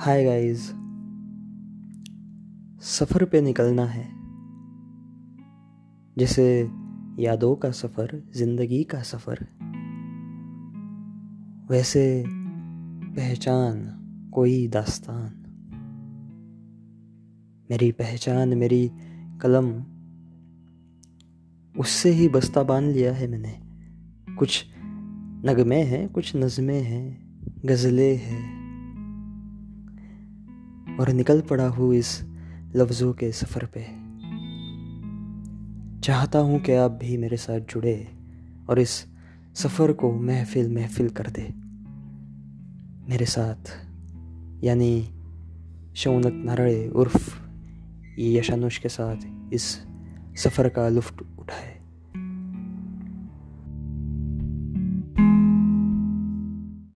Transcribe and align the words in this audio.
Hi 0.00 0.24
guys, 0.24 0.60
सफ़र 2.80 3.24
पे 3.24 3.40
निकलना 3.40 3.84
है। 3.84 4.04
जैसे 6.18 6.70
यादों 7.18 7.56
का 7.56 7.70
सफ़र, 7.70 8.30
ज़िंदगी 8.36 8.84
का 8.84 9.02
सफ़र, 9.02 9.38
वैसे 11.70 12.24
पहचान 13.16 13.82
कोई 14.34 14.68
दास्तान। 14.68 15.30
मेरी 17.70 17.92
पहचान, 17.92 18.48
मेरी 18.48 18.90
कलम, 19.42 19.72
उससे 21.80 22.10
ही 22.10 22.28
बस्ता 22.28 22.62
बाँध 22.62 22.84
लिया 22.84 23.12
है 23.12 23.28
मैंने। 23.28 23.58
कुछ 24.34 24.64
नगमे 25.44 25.82
हैं, 25.82 26.08
कुछ 26.08 26.36
नज़में 26.36 26.82
हैं, 26.82 27.30
गज़लें 27.66 28.16
हैं। 28.16 28.57
और 31.00 31.08
निकल 31.08 31.40
पड़ा 31.40 31.68
हूँ 31.68 31.94
इस 31.94 32.22
लफ्ज़ों 32.76 33.12
के 33.12 33.32
सफ़र 33.32 33.64
पे। 33.64 34.08
चाहता 36.00 36.38
हूँ 36.38 36.60
कि 36.60 36.72
आप 36.72 36.90
भी 36.90 37.16
मेरे 37.16 37.36
साथ 37.36 37.60
जुड़े 37.60 38.08
और 38.70 38.78
इस 38.78 39.06
सफ़र 39.54 39.92
को 39.92 40.12
महफिल 40.12 40.74
महफिल 40.74 41.08
कर 41.08 41.26
दे। 41.26 41.52
मेरे 43.10 43.26
साथ, 43.26 43.70
यानी 44.64 45.10
शौनक 45.96 46.44
नारड़े 46.44 46.88
उर्फ़ 46.88 47.38
यशानुष 48.18 48.78
के 48.78 48.88
साथ 48.88 49.16
इस 49.52 49.80
सफ़र 50.36 50.68
का 50.68 50.88
लुफ्ट 50.88 51.22
उठाए। 51.38 51.77